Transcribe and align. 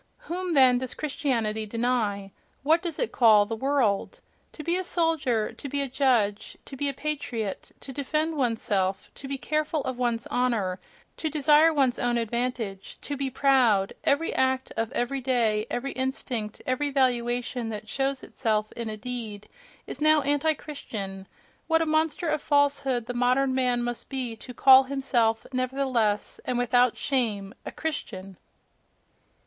Whom, 0.21 0.53
then, 0.55 0.79
does 0.79 0.95
Christianity 0.95 1.67
deny? 1.67 2.31
what 2.63 2.81
does 2.81 2.97
it 2.97 3.11
call 3.11 3.45
"the 3.45 3.55
world"? 3.55 4.19
To 4.53 4.63
be 4.63 4.75
a 4.75 4.83
soldier, 4.83 5.53
to 5.53 5.69
be 5.69 5.79
a 5.79 5.87
judge, 5.87 6.57
to 6.65 6.75
be 6.75 6.89
a 6.89 6.93
patriot; 6.95 7.71
to 7.81 7.93
defend 7.93 8.35
one's 8.35 8.63
self; 8.63 9.11
to 9.13 9.27
be 9.27 9.37
careful 9.37 9.83
of 9.83 9.99
one's 9.99 10.25
honour; 10.25 10.79
to 11.17 11.29
desire 11.29 11.71
one's 11.71 11.99
own 11.99 12.17
advantage; 12.17 12.97
to 13.01 13.15
be 13.15 13.29
proud... 13.29 13.93
every 14.03 14.33
act 14.33 14.71
of 14.75 14.91
everyday, 14.93 15.67
every 15.69 15.91
instinct, 15.91 16.63
every 16.65 16.89
valuation 16.89 17.69
that 17.69 17.87
shows 17.87 18.23
itself 18.23 18.71
in 18.71 18.89
a 18.89 18.97
deed, 18.97 19.47
is 19.85 20.01
now 20.01 20.23
anti 20.23 20.55
Christian: 20.55 21.27
what 21.67 21.83
a 21.83 21.85
monster 21.85 22.27
of 22.27 22.41
falsehood 22.41 23.05
the 23.05 23.13
modern 23.13 23.53
man 23.53 23.83
must 23.83 24.09
be 24.09 24.35
to 24.37 24.51
call 24.51 24.81
himself 24.85 25.45
nevertheless, 25.53 26.41
and 26.43 26.57
without 26.57 26.97
shame, 26.97 27.53
a 27.67 27.71
Christian! 27.71 28.37